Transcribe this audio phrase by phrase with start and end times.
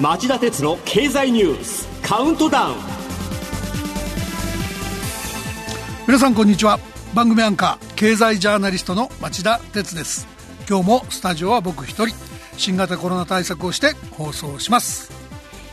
[0.00, 2.74] 町田鉄の経済ニュースカウントダウン。
[6.06, 6.78] 皆さんこんにちは。
[7.14, 10.26] 番組アンカー経済ジャーナリストの町田鉄です。
[10.68, 12.14] 今日もスタジオは僕一人
[12.56, 15.10] 新型コロナ対策をして放送します。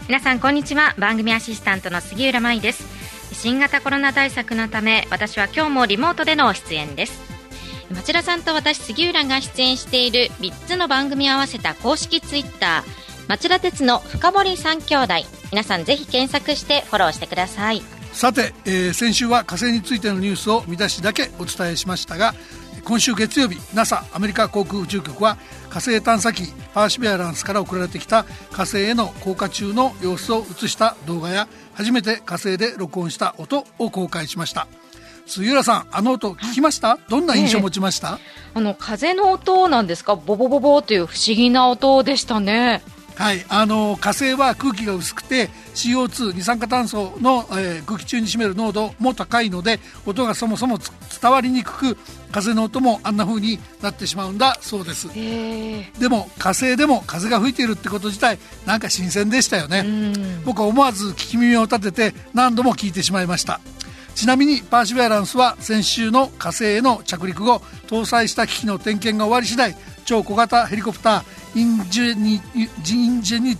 [0.07, 0.95] 皆さんこんにちは。
[0.97, 3.00] 番組アシスタントの杉浦舞です
[3.41, 7.19] 新型コロナ対策のため私は今日もリモートでの出演です。
[7.89, 15.13] 町田さんと私杉浦が出演している3つの番組を合わせた公式ツイッター町田鉄の深堀三兄弟。
[15.51, 17.81] 皆さんぜひ検索してフォローしてください。
[18.13, 22.35] さて、えー、先週は火星についてのニュースを見出しだけお伝えしましたが
[22.83, 25.37] 今週月曜日 NASA アメリカ航空宇宙局は
[25.69, 34.67] 火星探査機パーシビアランスから送られてきた火星への降下中の様子を映した動画や初めて火星で録音した音を公開しました。
[35.27, 38.19] 杉浦さんあの音聞きました、どんな印象を持ちました、
[38.53, 40.15] えー、あの風の音なんですか？
[40.15, 42.81] ボボボボという不思議な音でしたね
[43.15, 50.79] はい、あの火星は空気が薄くて CO2 二酸化炭素の、えー、空気中に占める濃度も高いので音がそもそも
[51.21, 51.97] 伝わりにくく
[52.31, 55.07] 風の音もあんな風になってしまうんだそうです。
[55.13, 59.85] でも火星でも風が吹いているってこと自体なんか新鮮でしたよね。
[60.45, 63.59] 僕は思わず聞き耳を立てて何度も聞いてしまいました。
[64.15, 69.75] ちなみにパーシビアランスは先週の火星への着陸後搭載した機器の点検が終わり次第
[70.11, 72.63] 超小型ヘリコプターインジェニイ
[73.07, 73.59] ンジェニテ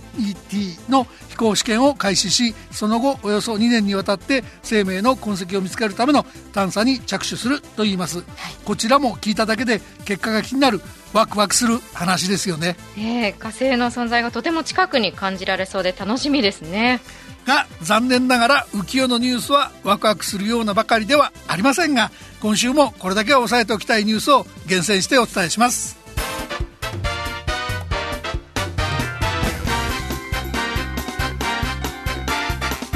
[0.56, 8.26] ィの飛行試験を開始しその後およそ2年にわたって生命の痕跡を見つけるための探査に着手するといいます、はい、
[8.66, 10.82] こちらも聞いただけで結果が気になる
[11.14, 17.00] ワクワクする話ですよね、えー、火星の存在がとても近くに感じられそうで楽しみですね。
[17.46, 26.01] が残念ながら浮世のニュースはワクワクするようなばかりではありませんが今週もこれだけは押さえておきたいニュースを厳選してお伝えします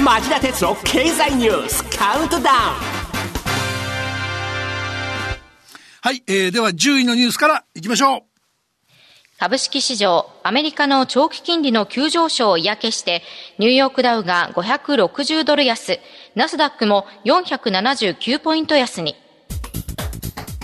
[0.07, 2.55] 町田鉄の経済ニュースカウントダウン。
[6.01, 8.21] はい、えー、では10位のニュースからいきましょう。
[9.37, 13.21] 株式市場、アメリカの長期金利の急上昇を嫌気して、
[13.57, 15.99] ニューヨークダウが560ドル安、
[16.35, 19.17] ナスダックも479ポイント安に。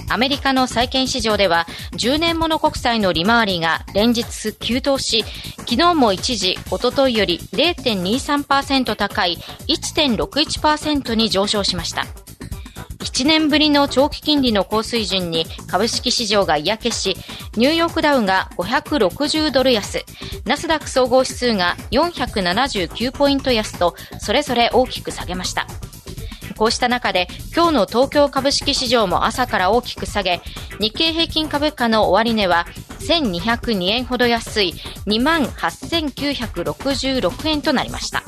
[0.09, 5.23] アメリカの債券市場では10年物国債の利回りが連日急騰し、
[5.59, 9.37] 昨日も一時、おとといより0.23%高い
[9.67, 12.05] 1.61%に上昇しました。
[12.99, 17.15] 7年ぶりの長期金利の高水準に株式市場が嫌気し、
[17.55, 20.03] ニューヨークダウが560ドル安、
[20.45, 25.67] ナスダック総合指数が479ポイント安と、それぞれ大きく下げました。
[26.53, 30.41] こうした中で、今日の東京株式市場も朝から大きく下げ、
[30.79, 32.65] 日経平均株価の終値は
[32.99, 34.73] 1202円ほど安い
[35.07, 38.23] 28,966円となりました。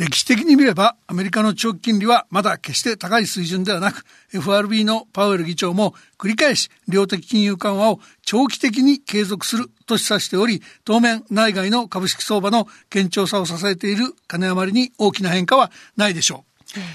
[0.00, 4.02] 歴史的に見ればアメリカの長期金利はまだ決して高い水準ではなく
[4.32, 16.50] FRB のパウエル議長も繰り返し量的金融緩和を長期的に継続すると示唆しており当面内外の株式相場の堅調さを支えている金余りに大きな変化はないでしょう。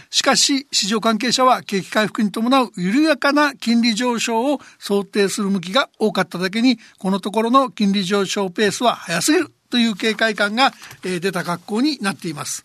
[0.10, 10.72] しかし、市場関係者は景気回復に伴う緩やかな金利上昇を想定する向きが多かっただけに、このところの金利上昇ペースは早すぎるという警戒感が、
[11.04, 12.64] え出た格好になっています。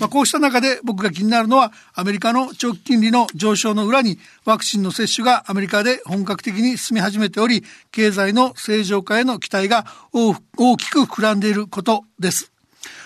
[0.00, 10.34] まあ、こうした中で僕が気になるのはアメリカの長期金利の上昇の裏にワクチンの接種がアメリカで本格的に進み始めており経済の正常化への期待が大
[10.76, 12.50] きく膨らんでいることです。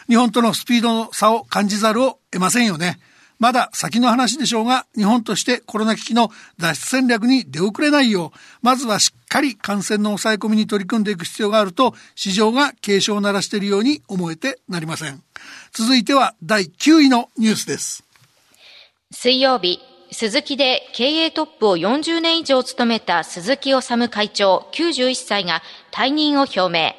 [0.09, 2.99] 日本とのスピードの差を感じざるを得ませんよね。
[3.43, 6.31] まだ先の話でしょうが、日本としてコロナ危機の
[6.61, 15.21] 脱出戦略に出遅れないよう、まずはしっかり感染の抑え込みに取り組んでいく必要があると、市場が警鐘を鳴らしているように思えてなりません。
[15.73, 18.05] 続いては第9位のニュースです。
[19.11, 19.81] 水曜日、
[20.13, 26.95] 鈴木で経営トップを40年以上務めた鈴木治会長91歳が退任を表明。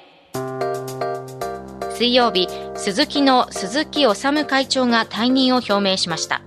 [1.96, 6.42] 水曜日、鈴木の鈴木治会長が退任を表明しました。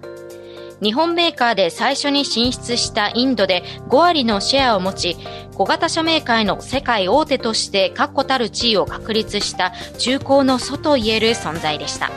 [0.83, 5.17] 日本メーカーで最初に進出したインドで5割のシェアを持ち、
[5.55, 12.11] 小型車メーカーの世界大手として確固たる地位を確立した中高の祖と言える存在でした。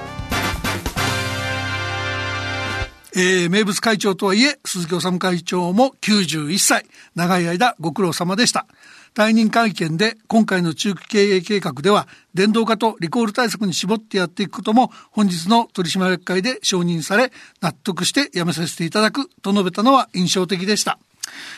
[3.15, 6.85] えー、名物会長とはいえ、鈴木治会長も91歳、
[7.15, 8.65] 長い間ご苦労様でした。
[9.13, 20.99] 退任会見で今回の中期経営計画では電動化とリコール対策に絞ってやっていくことも本日の取締役会で承認され納得してやめさせていただくと述べたのは印象的でした。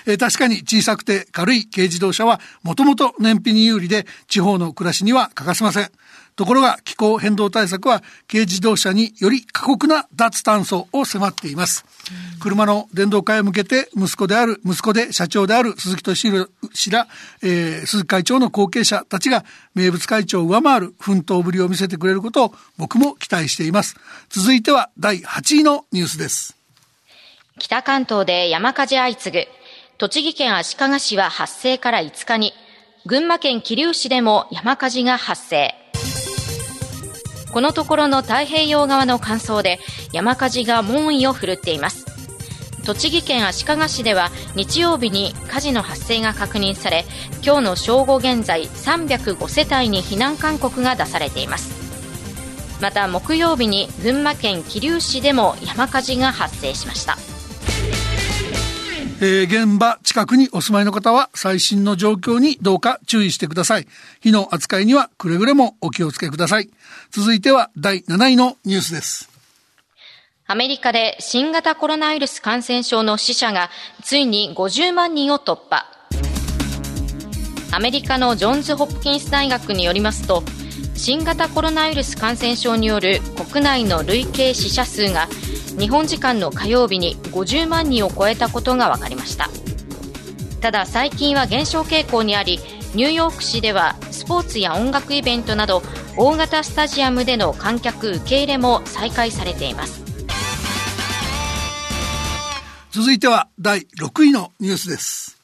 [0.05, 5.91] えー、確かに小さくて軽い軽自動車はもともと燃費に有利で地方の暮らしには欠かせません。
[6.35, 11.85] ところが気候変動対策は軽自動車により過酷な脱炭素を迫っています。
[12.39, 17.07] 車の電動化へ向けて息子である、息子で社長である鈴木敏弘氏ら、
[17.43, 19.45] えー、鈴木会長の後継者たちが
[19.75, 23.95] 名物会長を上回る奮闘ぶりを見せてくれることを僕も期待しています。
[24.29, 26.57] 続いては第8位のニュースです。
[27.59, 29.47] 北関東で山火事相次ぐ。
[29.99, 32.53] 栃木県足利市は発生から5日に、
[33.05, 35.80] 群馬県桐生市でも山火事が発生。
[37.51, 39.79] このところの太平洋側の乾燥で
[40.11, 42.05] 山火事が猛威を振るっています。
[42.85, 47.05] 栃木県足利市では日曜日に火事の発生が確認され
[47.45, 51.79] 今日の正午現在305世帯に避難勧告が出されています。
[52.81, 57.17] また木曜日に群馬県桐生市でも山火事が発生しました。
[59.23, 63.87] えー、現場近くにお住まいの方は最新の状況にどうか注意してください。
[64.19, 66.71] 火の扱いにはくれぐれもお気をつけください。
[67.11, 69.29] 続いては第7位のニュースです。
[70.47, 73.69] アメリカで新型コロナウイルス感染症の死者が
[74.03, 75.85] ついに50万人を突破。
[77.73, 80.41] アメリカのジョンズ・ホプキンス大学によりますと、
[80.95, 83.21] 新型コロナウイルス感染症による
[83.51, 85.27] 国内の累計死者数が
[85.79, 89.49] 日本時間の火曜日に50万人を超えたことが分かりました。
[90.61, 92.59] ただ最近は減少傾向にあり
[92.93, 95.81] ニューヨーク市ではスポーツや音楽イベントなど
[96.17, 100.03] 大型スタジアムでの観客受け入れも再開されています。
[102.91, 105.41] 続いては第6位のニュースです。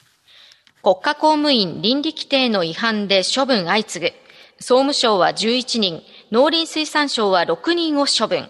[0.84, 4.14] 国家公務員倫理規定の違反で処分相次ぐ。
[4.60, 6.02] 総務省は11人
[6.32, 8.50] 農林水産省は6人を処分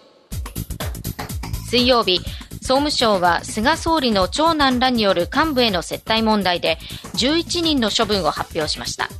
[1.68, 2.20] 水曜日、
[2.62, 6.78] 総務省は菅総理の長男らによる幹部への接待問題で
[7.16, 9.10] 11人の処分を発表しました。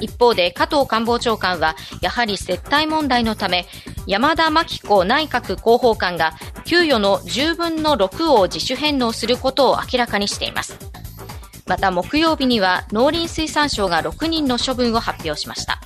[0.00, 3.66] 一方で加藤官房長官はやはり接待問題のため
[4.06, 6.32] 山田真紀子内閣広報官が
[6.64, 10.78] 給与の10分の6を自主返納することを明らかにしています。
[11.66, 15.82] また木曜日には農林水産省が6人の処分を発表しました。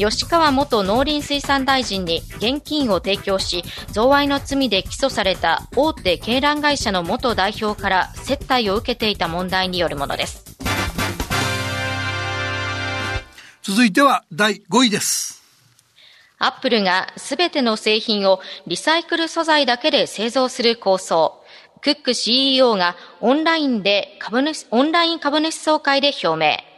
[0.00, 3.62] 吉川元農林水産大臣に現金を提供し
[3.92, 10.56] 贈賄の罪で起訴された大手鶏卵会社の元代表から接待を受けていた問題によるものです。
[13.62, 15.42] 続いては第5位です。
[16.38, 21.44] アップルがすべての製品をリサイクル素材だけで製造する構想。
[21.82, 26.69] クック CEO がオンラインで株主、オンライン株主総会で表明。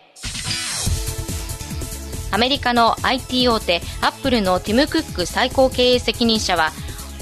[2.33, 6.73] アメリカの IT 大手アップルのティム・クック最高経営責任者は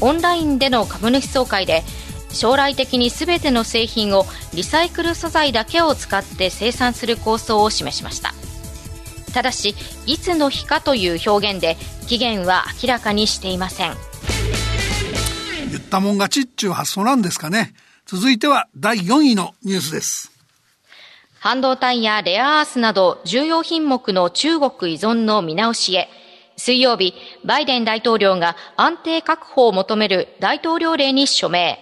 [0.00, 1.82] オンラインでの株主総会で
[2.32, 4.24] 将来的に全ての製品を
[4.54, 8.32] リサイクル素材だけを使って生産する構想を示しました。
[9.34, 9.74] ただし
[10.06, 11.76] いつの日かという表現で
[12.06, 13.96] 期限は明らかにしていません。
[15.70, 17.74] 言ったもん勝ちっちゅう発想なんですかね。
[18.06, 20.29] 続いては第4位のニュースです。
[21.42, 26.10] 半導体やレアアースなど重要品目の中国依存の見直しへ、
[26.58, 27.14] 水曜日、
[27.46, 31.78] バイデン大統領が安定確保を求める大統領令に署名。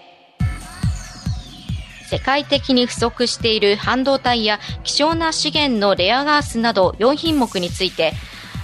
[2.08, 8.12] 世界的に不足している半導体や希少な資源のレアアースなど4品目について、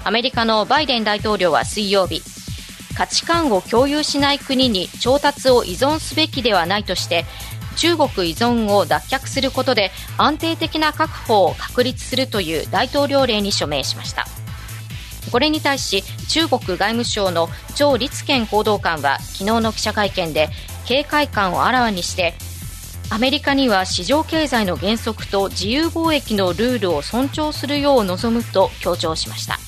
[0.05, 2.23] アメリカのバイデン大統領は水曜日、
[2.97, 7.25] 価値観を共有しない国に調達を依存すべきではないとして、
[7.75, 14.27] 中国依存を脱却することで安定的な確保を確立するという大統領令に署名しました。
[15.31, 20.49] これに対し中国外務省の張立憲報道官は昨日の記者会見で
[20.87, 22.35] 警戒感をあらわにして
[23.11, 29.59] アメリカには市場経済の原則と自由貿易のルールを尊重するよう望むと強調しました。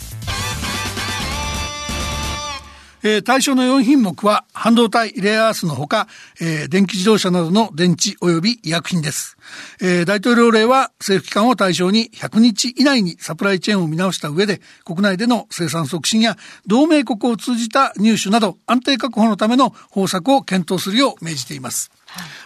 [3.09, 6.09] えー、対象の4品目は半導体、レアアースのほか、
[6.41, 9.39] えー、電気自動車などの電池及び医薬品です。
[9.81, 16.37] えー、大統領令は政府機関を対象に100日以内にサプライチェーンを見直した上で国内での生産促進や
[16.67, 21.93] 同盟国を通じた入手など安定確保のための方策を検討するよう命じています。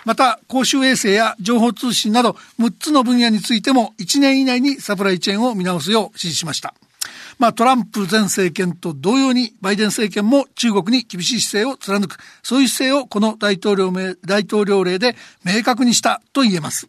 [0.05, 6.75] また、公衆衛生や情報通信など6つの分野についても1年以内にサプライチェーンを見直すよう指示しました。
[7.39, 16.89] まあトランプ前政権と同様にバイデン政権も中国に厳しい姿勢を貫く、そういう姿勢をこの大統領名大統領令で明確にしたと言えます。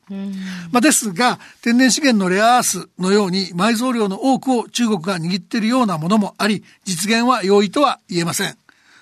[0.72, 8.61] まあですが、天然資源のレアアースのように埋蔵量の多くを中国が握っているようなものもあり、実現は容易とは言えません。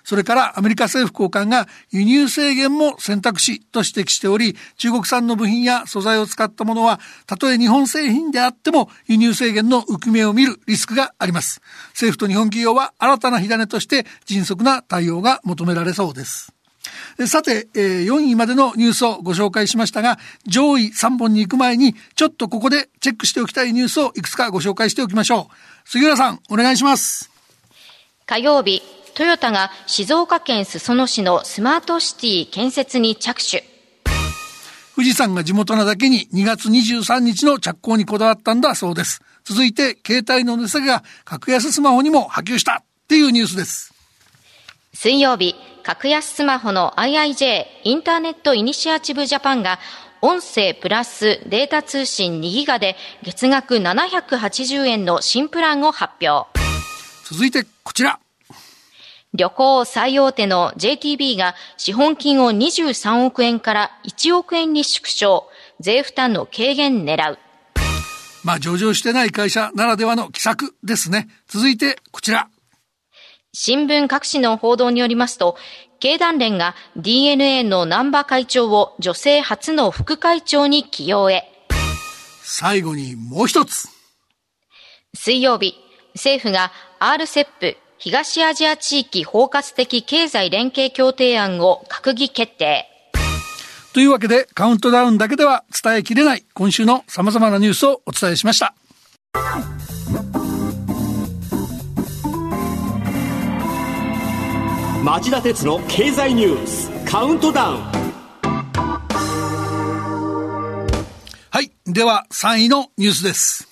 [0.10, 11.62] それからアメリカ政府高官が輸入制限も選択肢と指摘しており、中国産の部品や素材を使ったものは、たとえ日本製品であっても輸入制限の浮き目を見るリスクがあります。
[11.90, 16.56] 政府と日本企業は新たな火種として迅速な対応が求められそうです。
[17.28, 25.56] さて、4位までのニュースをご紹介しましたが、上位3本に行く前に、ちょっとここでチェックしておきたいニュースをいくつかご紹介しておきましょう。
[25.88, 27.30] 杉浦さん、お願いします。
[28.26, 28.82] 火曜日、
[29.14, 33.64] トヨタが静岡県裾野市のスマートシティ建設に着手。
[34.96, 39.22] 富士山が地元なだけに2月23日の着工にこだわったんだそうです。
[39.46, 43.94] 続いて、携帯の値下げが格安スマホにも波及したっていうニュースです。
[44.94, 49.80] 水曜日、格安スマホの IIJ インターネットイニシアチブジャパンが
[50.22, 56.50] 音声プラスデータ通信2ギガで月額780円の新プランを発表。
[57.26, 58.20] 続いてこちら。
[59.34, 65.48] 旅行最大手の JTB が資本金を23億円から1億円に縮小、
[65.80, 67.38] 税負担の軽減狙う。
[68.44, 71.28] まあ上場してない会社ならではの奇策ですね。
[71.48, 72.50] 続いてこちら。
[73.54, 75.58] 新聞各紙の報道によりますと、
[76.00, 81.44] 経団連が DNA の南波会長を女性初の副会長に起用へ。
[82.42, 83.90] 最後にもう一つ。
[85.14, 85.76] 水曜日、
[86.16, 92.86] 政府が RCEP 東アジア地域包括的経済連携協定案を閣議決定。
[93.94, 98.74] というわけでカウントダウンだけでは伝えきれない今週の様々なニュースをお伝えしました。
[105.04, 107.82] 町田鉄の経済ニュースカウントダウン
[111.50, 113.68] はいでは3位のニュースです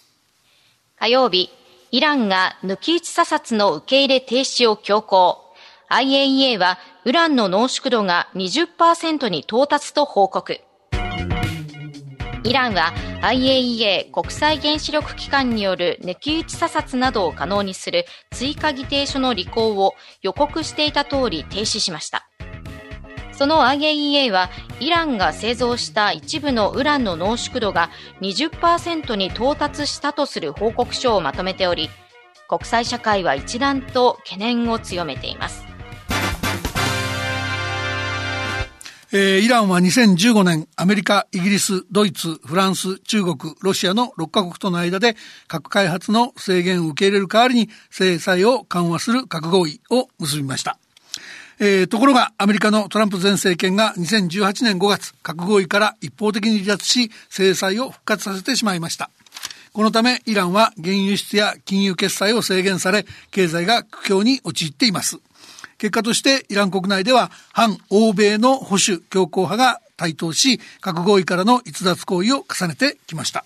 [0.98, 1.57] 火曜日
[1.92, 5.42] イランが抜き打ち査察の受け入れ停止を強行。
[5.90, 10.60] IAEA はウランの濃縮度が20%に到達と報告。
[12.44, 22.28] イランは IAEA 国際原子力機関による抜き打ち査察などを可能にする追加議定書の履行を予告していた通り停止しました。
[23.38, 27.92] その IAEA はイランが製造した一部のウランの濃縮度が
[28.22, 31.90] 20%に到達したとする報告書をまとめており、
[32.50, 35.64] 国際社会は一段と懸念を強めています。
[39.14, 45.16] えー、イランは2015年、アメリカ、イギリス、ドイツ、フランス、中国、ロシアの6カ国との間で
[45.48, 50.80] 核開発の制限を受け入れる代わりに制裁を緩和する核合意を結びました。
[51.60, 59.10] えー、ところがアメリカのトランプ前政権が2018年5月核合意から一方的に離脱し制裁を復活させてしまいました。
[59.74, 65.18] このためイランは原油輸出や金融決済を制限され経済が苦境に陥っています。
[65.78, 73.46] 結果としてイラン国内では反欧米の保守強硬派が台頭し核合意からの逸脱行為を重ねてきました。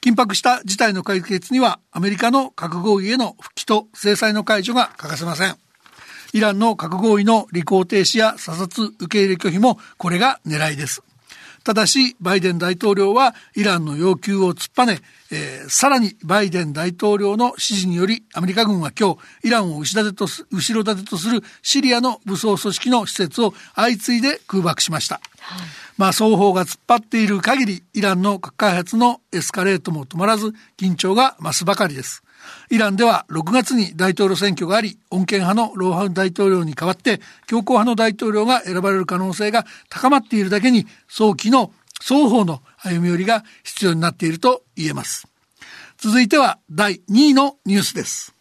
[0.00, 5.65] 緊迫した事態の解決にはアメリカの核合意への復帰と制裁の解除が欠かせません。
[6.36, 11.02] イランの核合意の履行停止や査察受け入れ拒否もこれが狙いです。
[11.64, 14.98] ただし、バイデン大統領はイランの要求を突っぱね、
[15.32, 25.14] えー、さらにバイデン大統領の指示によりアメリカ軍は今日イランを後ろ盾と後ろ盾とするシリアの武装組織の施設を相次いで空爆しました。
[25.40, 25.66] はい、
[25.96, 32.25] まあ双方が突っ張っている限りイランの核開発のエスカレートも止まらず緊張が増すばかりです。
[32.70, 45.28] イランでは6月に大統領選挙があり、穏健派のローハン大統領に代わって強硬派の大統領が選ばれる可能性が高まっているだけに、早期の双方の歩み寄りが必要になっていると言えます。
[45.98, 48.34] 続いては第2位のニュースです。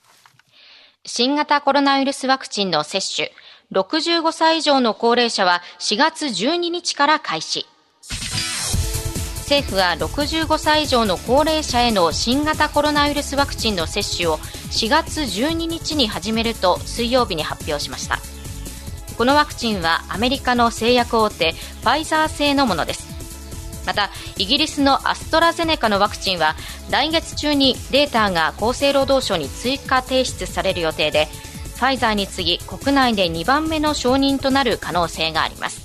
[1.06, 3.32] 新型コロナウイルスワクチンの接種、
[3.72, 7.66] 65歳以上の高齢者は4月12日から開始。
[9.46, 14.38] 政府は65歳以上の高齢者への新型コロナウイルスワクチンの接種を
[14.72, 18.18] 4月12日に始めると水曜日に発表しました。
[19.16, 23.06] このワクチンはアメリカの製薬大手ファイザー製のものです。
[23.86, 26.56] またイギリスのアストラゼネカのワクチンは
[26.90, 31.28] 来月中にデータが厚生労働省に追加提出される予定で
[31.75, 35.85] ファイザーに次国内で2番目の承認となる可能性があります。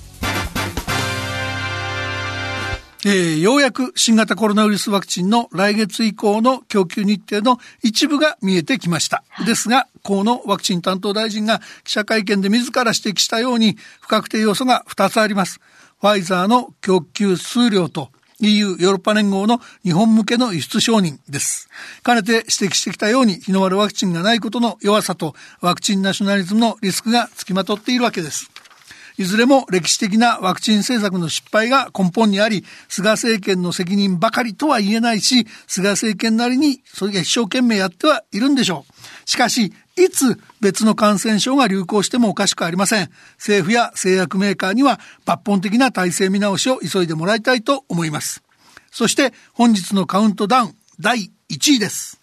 [3.03, 9.23] えー、ようやく新型コロナウイルスワクチンの来月以降の供給日程の一部が見えてきました。
[9.43, 15.59] ですが、河野ワクチン担当大臣が記者会見で自ら指摘したように不確定要素が2つあります。
[15.99, 21.69] ファイザーの供給数量と EU ヨーロッパ連合の日本向けの輸出承認です。
[22.03, 28.51] かねて指摘してきたように日の丸ワクチンがないことの弱さとワクチンナショナリズムのリスクがつきまとっているわけです。
[29.17, 39.29] いずれも歴史的なワクチン政策の失敗が根本にあり、菅政権の責任ばかりとは言えないし、菅政権なりにそれが一生懸命やってはいるんでしょう。
[39.29, 43.09] しかし、いつ別の感染症が流行してもおかしくありません。
[43.37, 48.41] 政府や製薬メーカーには抜本的な体制見直しを急いでもらいたいと思います。
[48.91, 52.19] そして本日のカウントダウン第1位です。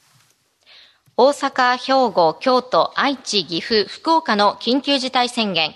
[1.17, 5.75] 大阪、兵庫、京都、愛知、岐阜、福岡の緊急事態宣言。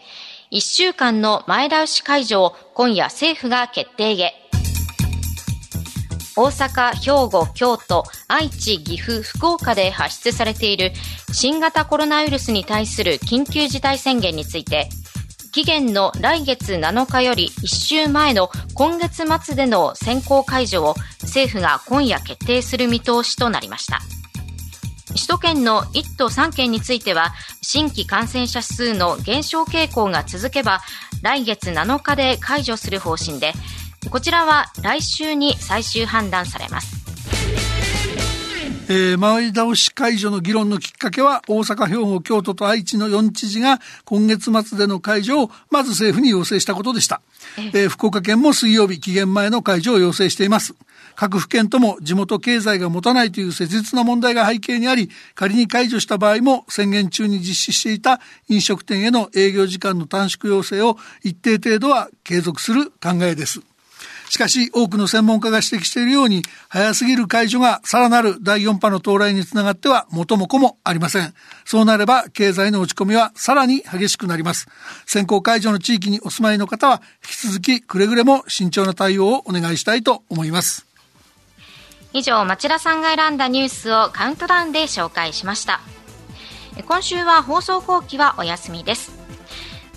[0.52, 4.34] 1週間の前倒し解除を今夜政府が決定へ。
[6.36, 10.92] 大阪、兵庫、京都、愛知、岐阜、福岡で発出されている
[11.32, 14.90] 新型コロナウイルスに対する緊急事態宣言について、
[15.52, 24.00] 期限の来月7日より1週前の今月末での先行解除を政府が今夜決定する見通しとなりました。
[25.14, 30.80] 首都圏の1都3県については新規感染者数の減少傾向が続けば
[31.22, 33.52] 来月7日で解除する方針で
[34.10, 37.01] こちらは来週に最終判断されます。
[38.88, 47.22] えー、前倒し解除の議論のきっかけは大阪、兵庫、京都と愛知の4知事が今月末での解除をまず政府に要請したことでした。
[47.74, 50.74] えー、福岡県も水曜日期限前の解除を要請しています。
[51.14, 63.60] 各府県とも地元経済が持たないという切実な問題が背景にあり、仮に解除した場合も宣言中に実施していた飲食店への営業時間の短縮要請を一定程度は継続する考えです。
[64.32, 71.34] しかし、多くの専門家が指摘しているように、早すぎる解除がさらなる第4波の到来につながっては元も子もありません。
[71.66, 74.68] そうなれば、経済の落ち込みはさらに激しくなります。
[75.04, 80.86] 先行解除の地域にお住まいの方は、引き続きくれぐれも慎重な対応をお願いしたいと思います。
[82.14, 85.82] 以上、町田さんが選んだニュースをカウントダウンで紹介しました。
[86.88, 89.21] 今週は放送後期はお休みです。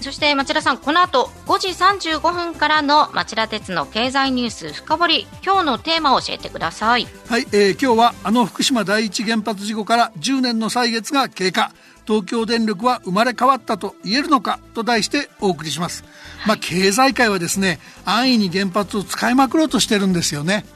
[0.05, 7.07] そして町田さん、この後5時35分からの町田鉄の経済ニュース深掘り、今日のテーマを教えてください。
[7.27, 11.71] はい、えー、今日はあの福島第一原発事故から10年の歳月が経過。
[12.05, 16.03] 東京電力は生まれ変わったと言えるのかと題してお送りします。
[16.45, 20.67] まあ経済界はですね、安易に原発を使いまくろうとしてるんですよね。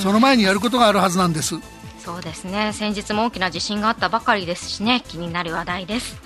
[0.00, 1.56] その前にやることがあるはずなんです。
[2.06, 2.72] そうですね。
[2.72, 6.16] 先日も大きな地震があったばかりですしね、気になる話題です。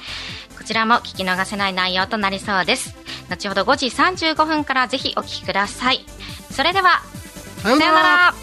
[0.61, 2.95] こちらも聞き逃せない内容となりそうです。
[3.31, 6.05] 後ほど5時35分からぜひお聞きください。
[6.51, 7.01] それでは、
[7.63, 8.35] さようなら